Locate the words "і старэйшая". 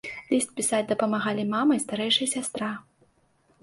1.79-2.29